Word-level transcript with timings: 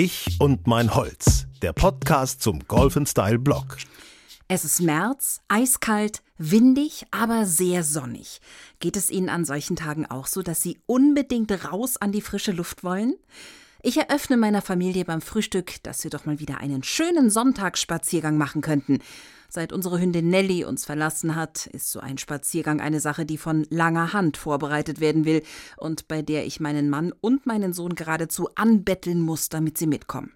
Ich 0.00 0.36
und 0.38 0.68
mein 0.68 0.94
Holz, 0.94 1.48
der 1.60 1.72
Podcast 1.72 2.40
zum 2.40 2.60
Golf 2.68 2.96
Style 3.04 3.40
Blog. 3.40 3.78
Es 4.46 4.64
ist 4.64 4.80
März, 4.80 5.40
eiskalt, 5.48 6.22
windig, 6.36 7.04
aber 7.10 7.46
sehr 7.46 7.82
sonnig. 7.82 8.40
Geht 8.78 8.96
es 8.96 9.10
Ihnen 9.10 9.28
an 9.28 9.44
solchen 9.44 9.74
Tagen 9.74 10.06
auch 10.06 10.28
so, 10.28 10.42
dass 10.42 10.62
Sie 10.62 10.78
unbedingt 10.86 11.50
raus 11.64 11.96
an 11.96 12.12
die 12.12 12.20
frische 12.20 12.52
Luft 12.52 12.84
wollen? 12.84 13.16
Ich 13.80 13.96
eröffne 13.96 14.36
meiner 14.36 14.60
Familie 14.60 15.04
beim 15.04 15.20
Frühstück, 15.20 15.80
dass 15.84 16.02
wir 16.02 16.10
doch 16.10 16.26
mal 16.26 16.40
wieder 16.40 16.58
einen 16.58 16.82
schönen 16.82 17.30
Sonntagsspaziergang 17.30 18.36
machen 18.36 18.60
könnten. 18.60 18.98
Seit 19.48 19.72
unsere 19.72 20.00
Hündin 20.00 20.28
Nelly 20.28 20.64
uns 20.64 20.84
verlassen 20.84 21.36
hat, 21.36 21.66
ist 21.68 21.92
so 21.92 22.00
ein 22.00 22.18
Spaziergang 22.18 22.80
eine 22.80 22.98
Sache, 22.98 23.24
die 23.24 23.38
von 23.38 23.66
langer 23.70 24.12
Hand 24.12 24.36
vorbereitet 24.36 24.98
werden 24.98 25.24
will 25.24 25.42
und 25.76 26.08
bei 26.08 26.22
der 26.22 26.44
ich 26.44 26.58
meinen 26.58 26.90
Mann 26.90 27.12
und 27.20 27.46
meinen 27.46 27.72
Sohn 27.72 27.94
geradezu 27.94 28.48
anbetteln 28.56 29.22
muss, 29.22 29.48
damit 29.48 29.78
sie 29.78 29.86
mitkommen. 29.86 30.32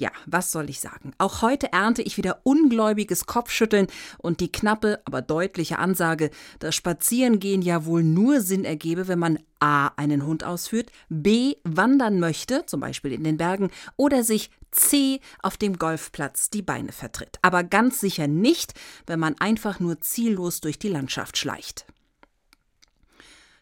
Ja, 0.00 0.10
was 0.24 0.50
soll 0.50 0.70
ich 0.70 0.80
sagen? 0.80 1.12
Auch 1.18 1.42
heute 1.42 1.74
ernte 1.74 2.00
ich 2.00 2.16
wieder 2.16 2.40
ungläubiges 2.44 3.26
Kopfschütteln 3.26 3.86
und 4.16 4.40
die 4.40 4.50
knappe, 4.50 5.02
aber 5.04 5.20
deutliche 5.20 5.78
Ansage, 5.78 6.30
dass 6.58 6.74
Spazierengehen 6.74 7.60
ja 7.60 7.84
wohl 7.84 8.02
nur 8.02 8.40
Sinn 8.40 8.64
ergebe, 8.64 9.08
wenn 9.08 9.18
man 9.18 9.38
A. 9.58 9.88
einen 9.96 10.24
Hund 10.24 10.42
ausführt, 10.42 10.90
B. 11.10 11.56
wandern 11.64 12.18
möchte, 12.18 12.64
zum 12.64 12.80
Beispiel 12.80 13.12
in 13.12 13.24
den 13.24 13.36
Bergen, 13.36 13.68
oder 13.98 14.24
sich 14.24 14.50
C. 14.70 15.20
auf 15.42 15.58
dem 15.58 15.76
Golfplatz 15.76 16.48
die 16.48 16.62
Beine 16.62 16.92
vertritt. 16.92 17.38
Aber 17.42 17.62
ganz 17.62 18.00
sicher 18.00 18.26
nicht, 18.26 18.72
wenn 19.06 19.20
man 19.20 19.38
einfach 19.38 19.80
nur 19.80 20.00
ziellos 20.00 20.62
durch 20.62 20.78
die 20.78 20.88
Landschaft 20.88 21.36
schleicht. 21.36 21.84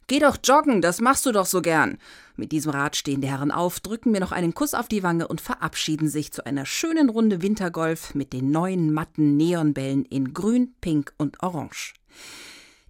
Geh 0.09 0.21
doch 0.21 0.39
joggen, 0.43 0.81
das 0.81 1.03
machst 1.03 1.27
du 1.27 1.33
doch 1.33 1.45
so 1.45 1.61
gern. 1.61 1.99
Mit 2.35 2.51
diesem 2.51 2.73
Rat 2.73 2.97
stehen 2.97 3.21
die 3.21 3.29
Herren 3.29 3.51
auf, 3.51 3.79
drücken 3.79 4.11
mir 4.11 4.21
noch 4.21 4.33
einen 4.33 4.55
Kuss 4.55 4.73
auf 4.73 4.89
die 4.89 5.03
Wange 5.03 5.29
und 5.29 5.43
verabschieden 5.43 6.09
sich 6.09 6.33
zu 6.33 6.47
einer 6.47 6.65
schönen 6.65 7.11
Runde 7.11 7.43
Wintergolf 7.43 8.15
mit 8.15 8.33
den 8.33 8.51
neuen 8.51 8.91
matten 8.91 9.37
Neonbällen 9.37 10.07
in 10.07 10.33
Grün, 10.33 10.75
Pink 10.81 11.13
und 11.19 11.43
Orange. 11.43 11.93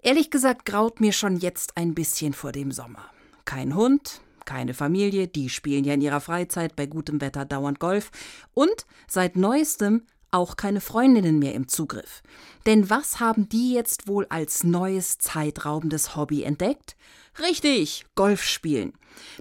Ehrlich 0.01 0.31
gesagt 0.31 0.65
graut 0.65 1.01
mir 1.01 1.13
schon 1.13 1.39
jetzt 1.39 1.77
ein 1.77 1.93
bisschen 1.93 2.35
vor 2.35 2.53
dem 2.53 2.71
Sommer. 2.71 3.11
Kein 3.45 3.75
Hund, 3.75 4.21
keine 4.45 4.73
Familie, 4.73 5.27
die 5.27 5.49
spielen 5.49 5.83
ja 5.83 5.95
in 5.95 6.01
ihrer 6.01 6.21
Freizeit 6.21 6.77
bei 6.77 6.87
gutem 6.87 7.21
Wetter 7.21 7.45
dauernd 7.45 7.81
Golf 7.81 8.13
und 8.55 8.87
seit 9.09 9.35
neuestem 9.35 10.07
auch 10.31 10.57
keine 10.57 10.81
Freundinnen 10.81 11.39
mehr 11.39 11.55
im 11.55 11.69
Zugriff. 11.69 12.23
Denn 12.67 12.91
was 12.91 13.21
haben 13.21 13.49
die 13.49 13.73
jetzt 13.73 14.09
wohl 14.09 14.27
als 14.29 14.65
neues 14.65 15.19
zeitraubendes 15.19 16.17
Hobby 16.17 16.43
entdeckt? 16.43 16.97
Richtig, 17.39 18.05
Golf 18.15 18.43
spielen. 18.43 18.93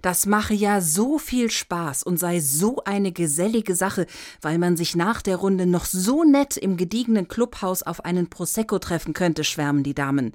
Das 0.01 0.25
mache 0.25 0.53
ja 0.53 0.81
so 0.81 1.17
viel 1.17 1.49
Spaß 1.49 2.03
und 2.03 2.17
sei 2.17 2.39
so 2.39 2.83
eine 2.85 3.11
gesellige 3.11 3.75
Sache, 3.75 4.05
weil 4.41 4.57
man 4.57 4.77
sich 4.77 4.95
nach 4.95 5.21
der 5.21 5.37
Runde 5.37 5.65
noch 5.65 5.85
so 5.85 6.23
nett 6.23 6.57
im 6.57 6.77
gediegenen 6.77 7.27
Clubhaus 7.27 7.83
auf 7.83 8.05
einen 8.05 8.29
Prosecco 8.29 8.79
treffen 8.79 9.13
könnte, 9.13 9.43
schwärmen 9.43 9.83
die 9.83 9.95
Damen. 9.95 10.33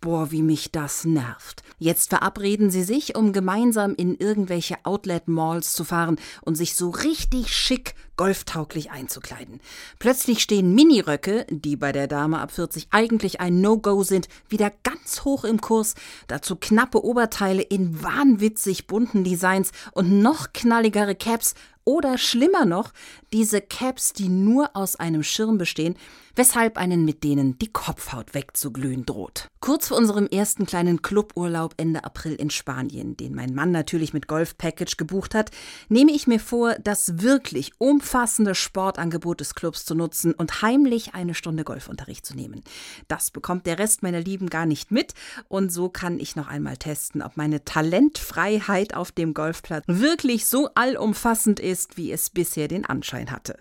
Boah, 0.00 0.30
wie 0.30 0.42
mich 0.42 0.70
das 0.72 1.04
nervt. 1.04 1.62
Jetzt 1.78 2.10
verabreden 2.10 2.70
sie 2.70 2.84
sich, 2.84 3.16
um 3.16 3.32
gemeinsam 3.32 3.94
in 3.94 4.16
irgendwelche 4.16 4.76
Outlet-Malls 4.84 5.72
zu 5.72 5.84
fahren 5.84 6.16
und 6.42 6.54
sich 6.54 6.74
so 6.74 6.90
richtig 6.90 7.54
schick 7.54 7.94
golftauglich 8.16 8.90
einzukleiden. 8.90 9.60
Plötzlich 9.98 10.40
stehen 10.42 10.74
Miniröcke, 10.74 11.46
die 11.50 11.76
bei 11.76 11.92
der 11.92 12.06
Dame 12.06 12.40
ab 12.40 12.50
40 12.50 12.88
eigentlich 12.90 13.40
ein 13.40 13.60
No-Go 13.60 14.02
sind, 14.02 14.28
wieder 14.48 14.72
ganz 14.84 15.24
hoch 15.24 15.44
im 15.44 15.60
Kurs. 15.60 15.94
Dazu 16.26 16.56
knappe 16.56 17.04
Oberteile 17.04 17.62
in 17.62 18.02
wahnwitzig 18.02 18.86
bunten 18.86 19.24
Designs 19.24 19.72
und 19.92 20.20
noch 20.20 20.52
knalligere 20.52 21.14
Caps 21.14 21.54
oder 21.86 22.18
schlimmer 22.18 22.66
noch, 22.66 22.92
diese 23.32 23.62
Caps, 23.62 24.12
die 24.12 24.28
nur 24.28 24.76
aus 24.76 24.96
einem 24.96 25.22
Schirm 25.22 25.56
bestehen, 25.56 25.96
weshalb 26.34 26.76
einen 26.76 27.06
mit 27.06 27.24
denen 27.24 27.58
die 27.58 27.72
Kopfhaut 27.72 28.34
wegzuglühen 28.34 29.06
droht. 29.06 29.48
Kurz 29.60 29.88
vor 29.88 29.96
unserem 29.96 30.26
ersten 30.26 30.66
kleinen 30.66 31.00
Cluburlaub 31.00 31.74
Ende 31.78 32.04
April 32.04 32.34
in 32.34 32.50
Spanien, 32.50 33.16
den 33.16 33.34
mein 33.34 33.54
Mann 33.54 33.70
natürlich 33.70 34.12
mit 34.12 34.28
Golf-Package 34.28 34.98
gebucht 34.98 35.34
hat, 35.34 35.50
nehme 35.88 36.12
ich 36.12 36.26
mir 36.26 36.38
vor, 36.38 36.74
das 36.74 37.22
wirklich 37.22 37.72
umfassende 37.78 38.54
Sportangebot 38.54 39.40
des 39.40 39.54
Clubs 39.54 39.86
zu 39.86 39.94
nutzen 39.94 40.34
und 40.34 40.60
heimlich 40.60 41.14
eine 41.14 41.34
Stunde 41.34 41.64
Golfunterricht 41.64 42.26
zu 42.26 42.34
nehmen. 42.34 42.62
Das 43.08 43.30
bekommt 43.30 43.66
der 43.66 43.78
Rest 43.78 44.02
meiner 44.02 44.20
Lieben 44.20 44.50
gar 44.50 44.66
nicht 44.66 44.90
mit 44.90 45.14
und 45.48 45.72
so 45.72 45.88
kann 45.88 46.20
ich 46.20 46.36
noch 46.36 46.48
einmal 46.48 46.76
testen, 46.76 47.22
ob 47.22 47.36
meine 47.36 47.64
Talentfreiheit 47.64 48.94
auf 48.94 49.10
dem 49.10 49.32
Golfplatz 49.32 49.84
wirklich 49.86 50.46
so 50.46 50.68
allumfassend 50.74 51.60
ist, 51.60 51.75
wie 51.96 52.12
es 52.12 52.30
bisher 52.30 52.68
den 52.68 52.84
Anschein 52.84 53.30
hatte. 53.30 53.58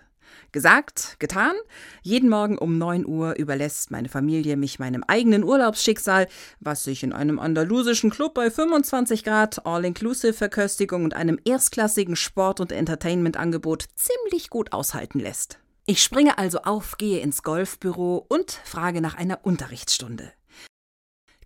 Gesagt, 0.52 1.18
getan. 1.20 1.54
Jeden 2.02 2.30
Morgen 2.30 2.58
um 2.58 2.78
9 2.78 3.06
Uhr 3.06 3.36
überlässt 3.36 3.92
meine 3.92 4.10
Familie 4.10 4.56
mich 4.56 4.80
meinem 4.80 5.04
eigenen 5.04 5.44
Urlaubsschicksal, 5.44 6.28
was 6.60 6.84
sich 6.84 7.04
in 7.04 7.14
einem 7.14 7.40
andalusischen 7.40 8.10
Club 8.10 8.34
bei 8.34 8.50
25 8.50 9.24
Grad 9.24 9.66
All-Inclusive-Verköstigung 9.66 11.04
und 11.04 11.14
einem 11.14 11.40
erstklassigen 11.44 12.16
Sport- 12.16 12.60
und 12.60 12.72
Entertainment-Angebot 12.72 13.86
ziemlich 13.96 14.50
gut 14.50 14.72
aushalten 14.72 15.20
lässt. 15.20 15.60
Ich 15.86 16.02
springe 16.02 16.38
also 16.38 16.60
auf, 16.62 16.98
gehe 16.98 17.20
ins 17.20 17.44
Golfbüro 17.44 18.26
und 18.28 18.60
frage 18.64 19.02
nach 19.02 19.16
einer 19.16 19.40
Unterrichtsstunde. 19.44 20.32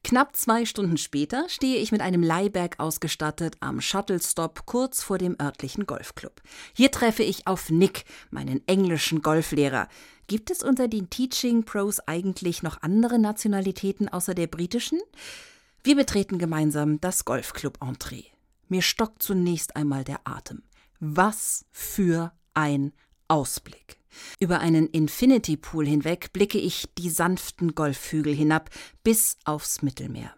Knapp 0.03 0.35
zwei 0.35 0.65
Stunden 0.65 0.97
später 0.97 1.47
stehe 1.49 1.77
ich 1.77 1.91
mit 1.91 2.01
einem 2.01 2.23
Leihberg 2.23 2.79
ausgestattet 2.79 3.57
am 3.59 3.81
Shuttle-Stop 3.81 4.65
kurz 4.65 5.03
vor 5.03 5.17
dem 5.17 5.35
örtlichen 5.39 5.85
Golfclub. 5.85 6.41
Hier 6.73 6.89
treffe 6.89 7.23
ich 7.23 7.47
auf 7.47 7.69
Nick, 7.69 8.05
meinen 8.31 8.65
englischen 8.67 9.21
Golflehrer. 9.21 9.87
Gibt 10.27 10.51
es 10.51 10.63
unter 10.63 10.87
den 10.87 11.09
Teaching 11.09 11.63
Pros 11.63 11.99
eigentlich 11.99 12.63
noch 12.63 12.81
andere 12.81 13.19
Nationalitäten 13.19 14.07
außer 14.07 14.33
der 14.33 14.47
britischen? 14.47 14.99
Wir 15.83 15.95
betreten 15.95 16.39
gemeinsam 16.39 17.01
das 17.01 17.25
Golfclub-Entree. 17.25 18.25
Mir 18.67 18.81
stockt 18.81 19.21
zunächst 19.21 19.75
einmal 19.75 20.03
der 20.03 20.21
Atem. 20.23 20.63
Was 20.99 21.65
für 21.71 22.31
ein 22.53 22.93
Ausblick. 23.29 23.97
Über 24.39 24.59
einen 24.59 24.87
Infinity 24.87 25.55
Pool 25.55 25.87
hinweg 25.87 26.33
blicke 26.33 26.57
ich 26.57 26.89
die 26.97 27.09
sanften 27.09 27.75
Golfhügel 27.75 28.33
hinab 28.33 28.69
bis 29.03 29.37
aufs 29.45 29.81
Mittelmeer. 29.81 30.33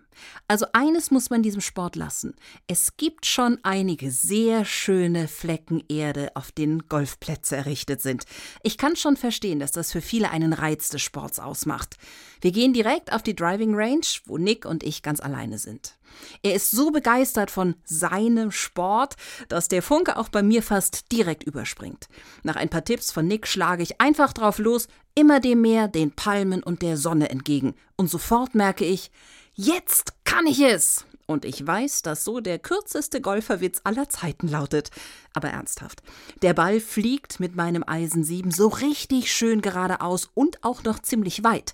Also 0.47 0.65
eines 0.73 1.11
muss 1.11 1.29
man 1.29 1.43
diesem 1.43 1.61
Sport 1.61 1.95
lassen. 1.95 2.35
Es 2.67 2.97
gibt 2.97 3.25
schon 3.25 3.59
einige 3.63 4.11
sehr 4.11 4.65
schöne 4.65 5.27
Flecken 5.27 5.83
Erde, 5.89 6.31
auf 6.35 6.51
denen 6.51 6.87
Golfplätze 6.87 7.55
errichtet 7.55 8.01
sind. 8.01 8.25
Ich 8.63 8.77
kann 8.77 8.95
schon 8.95 9.17
verstehen, 9.17 9.59
dass 9.59 9.71
das 9.71 9.91
für 9.91 10.01
viele 10.01 10.31
einen 10.31 10.53
Reiz 10.53 10.89
des 10.89 11.01
Sports 11.01 11.39
ausmacht. 11.39 11.97
Wir 12.41 12.51
gehen 12.51 12.73
direkt 12.73 13.13
auf 13.13 13.23
die 13.23 13.35
Driving 13.35 13.75
Range, 13.75 14.01
wo 14.25 14.37
Nick 14.37 14.65
und 14.65 14.83
ich 14.83 15.03
ganz 15.03 15.19
alleine 15.19 15.57
sind. 15.57 15.97
Er 16.43 16.55
ist 16.55 16.71
so 16.71 16.91
begeistert 16.91 17.51
von 17.51 17.75
seinem 17.83 18.51
Sport, 18.51 19.15
dass 19.47 19.67
der 19.67 19.81
Funke 19.81 20.17
auch 20.17 20.29
bei 20.29 20.43
mir 20.43 20.63
fast 20.63 21.11
direkt 21.11 21.43
überspringt. 21.43 22.07
Nach 22.43 22.55
ein 22.55 22.69
paar 22.69 22.83
Tipps 22.83 23.11
von 23.11 23.27
Nick 23.27 23.47
schlage 23.47 23.83
ich 23.83 24.01
einfach 24.01 24.33
drauf 24.33 24.57
los, 24.57 24.87
immer 25.15 25.39
dem 25.39 25.61
Meer, 25.61 25.87
den 25.87 26.11
Palmen 26.11 26.63
und 26.63 26.81
der 26.81 26.97
Sonne 26.97 27.29
entgegen. 27.29 27.75
Und 27.95 28.09
sofort 28.09 28.55
merke 28.55 28.85
ich, 28.85 29.11
Jetzt 29.53 30.13
kann 30.23 30.47
ich 30.47 30.61
es! 30.61 31.05
Und 31.25 31.45
ich 31.45 31.65
weiß, 31.65 32.01
dass 32.01 32.23
so 32.23 32.39
der 32.39 32.59
kürzeste 32.59 33.21
Golferwitz 33.21 33.81
aller 33.83 34.09
Zeiten 34.09 34.47
lautet. 34.47 34.91
Aber 35.33 35.49
ernsthaft. 35.49 36.01
Der 36.41 36.53
Ball 36.53 36.79
fliegt 36.79 37.39
mit 37.39 37.55
meinem 37.55 37.83
Eisen 37.85 38.23
7 38.23 38.51
so 38.51 38.67
richtig 38.67 39.31
schön 39.31 39.61
geradeaus 39.61 40.29
und 40.33 40.63
auch 40.63 40.83
noch 40.83 40.99
ziemlich 40.99 41.43
weit. 41.43 41.73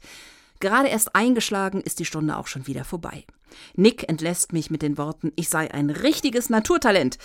Gerade 0.59 0.89
erst 0.89 1.16
eingeschlagen 1.16 1.81
ist 1.81 1.99
die 1.99 2.05
Stunde 2.05 2.37
auch 2.37 2.47
schon 2.47 2.67
wieder 2.67 2.83
vorbei. 2.83 3.25
Nick 3.75 4.09
entlässt 4.09 4.53
mich 4.53 4.69
mit 4.72 4.81
den 4.81 4.97
Worten, 4.97 5.31
ich 5.35 5.50
sei 5.50 5.72
ein 5.72 5.90
richtiges 5.90 6.50
Naturtalent. 6.50 7.18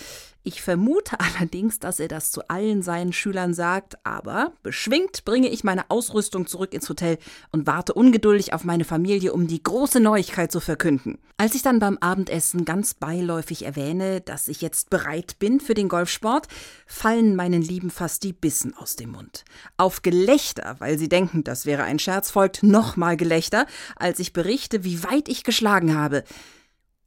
Ich 0.45 0.61
vermute 0.61 1.19
allerdings, 1.19 1.79
dass 1.79 1.99
er 1.99 2.07
das 2.07 2.31
zu 2.31 2.49
allen 2.49 2.81
seinen 2.81 3.13
Schülern 3.13 3.53
sagt, 3.53 4.05
aber 4.05 4.53
beschwingt 4.61 5.25
bringe 5.25 5.49
ich 5.49 5.63
meine 5.63 5.89
Ausrüstung 5.89 6.47
zurück 6.47 6.73
ins 6.73 6.89
Hotel 6.89 7.17
und 7.51 7.65
warte 7.65 7.93
ungeduldig 7.93 8.53
auf 8.53 8.63
meine 8.63 8.83
Familie, 8.83 9.33
um 9.33 9.47
die 9.47 9.63
große 9.63 9.99
Neuigkeit 9.99 10.51
zu 10.51 10.59
verkünden. 10.59 11.17
Als 11.37 11.55
ich 11.55 11.61
dann 11.61 11.79
beim 11.79 11.97
Abendessen 11.97 12.63
ganz 12.63 12.93
beiläufig 12.93 13.65
erwähne, 13.65 14.21
dass 14.21 14.47
ich 14.47 14.61
jetzt 14.61 14.89
bereit 14.89 15.39
bin 15.39 15.59
für 15.59 15.73
den 15.73 15.89
Golfsport, 15.89 16.47
fallen 16.85 17.35
meinen 17.35 17.61
Lieben 17.61 17.89
fast 17.89 18.23
die 18.23 18.33
Bissen 18.33 18.77
aus 18.77 18.95
dem 18.95 19.11
Mund. 19.11 19.43
Auf 19.77 20.03
Gelächter, 20.03 20.75
weil 20.79 20.99
sie 20.99 21.09
denken, 21.09 21.43
das 21.43 21.65
wäre 21.65 21.83
ein 21.83 21.99
Scherz, 21.99 22.29
folgt 22.29 22.63
nochmal 22.63 23.17
Gelächter, 23.17 23.65
als 23.95 24.19
ich 24.19 24.31
berichte, 24.31 24.83
wie 24.83 25.03
weit 25.03 25.27
ich 25.27 25.43
geschlagen 25.43 25.95
habe 25.95 26.12
habe. 26.13 26.23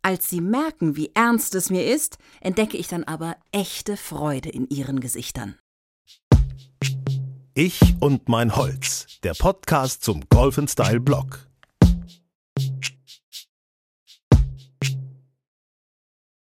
Als 0.03 0.29
sie 0.29 0.41
merken, 0.41 0.97
wie 0.97 1.11
ernst 1.15 1.55
es 1.55 1.71
mir 1.71 1.85
ist, 1.93 2.19
entdecke 2.41 2.77
ich 2.77 2.87
dann 2.89 3.05
aber 3.05 3.37
echte 3.51 3.97
Freude 3.97 4.51
in 4.51 4.69
ihren 4.69 5.01
Gesichtern. 5.01 5.57
Ich 7.55 7.81
und 8.01 8.29
mein 8.29 8.55
Holz, 8.55 9.07
der 9.25 9.35
Podcast 9.35 10.05
zum 10.05 10.23
Golf 10.29 10.61
Style 10.69 11.01
Blog. 11.01 11.49